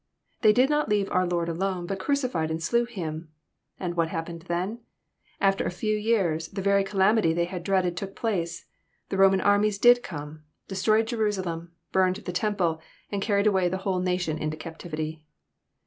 They 0.41 0.51
did 0.51 0.67
not 0.67 0.89
leave 0.89 1.11
oar 1.11 1.27
Lord 1.27 1.47
alone, 1.47 1.85
bat 1.85 1.99
crucified 1.99 2.49
and 2.49 2.57
slew 2.59 2.85
Him. 2.85 3.29
And 3.79 3.95
what 3.95 4.07
happened 4.07 4.41
then? 4.47 4.79
After 5.39 5.63
a 5.63 5.69
few 5.69 5.95
years, 5.95 6.47
the 6.47 6.61
very 6.63 6.83
calamity 6.83 7.33
they 7.33 7.45
had 7.45 7.63
dreaded 7.63 7.95
took 7.95 8.15
place: 8.15 8.65
the 9.09 9.17
Roman 9.17 9.41
armies 9.41 9.77
did 9.77 10.01
come, 10.01 10.41
destroyed 10.67 11.05
Jerusalem, 11.05 11.73
bamed 11.93 12.15
the 12.25 12.31
temple, 12.31 12.81
and 13.11 13.21
car 13.21 13.35
ried 13.35 13.45
away 13.45 13.69
the 13.69 13.77
whole 13.85 13.99
nation 13.99 14.39
into 14.39 14.57
captivity. 14.57 15.23